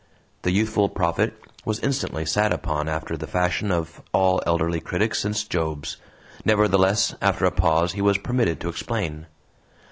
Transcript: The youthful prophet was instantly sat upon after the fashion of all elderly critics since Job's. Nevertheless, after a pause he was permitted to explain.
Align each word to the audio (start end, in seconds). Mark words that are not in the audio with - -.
The 0.41 0.49
youthful 0.51 0.89
prophet 0.89 1.35
was 1.63 1.77
instantly 1.81 2.25
sat 2.25 2.51
upon 2.51 2.89
after 2.89 3.15
the 3.15 3.27
fashion 3.27 3.71
of 3.71 4.01
all 4.13 4.41
elderly 4.47 4.79
critics 4.79 5.19
since 5.19 5.43
Job's. 5.43 5.97
Nevertheless, 6.43 7.13
after 7.21 7.45
a 7.45 7.51
pause 7.51 7.91
he 7.93 8.01
was 8.01 8.17
permitted 8.17 8.59
to 8.61 8.69
explain. 8.69 9.27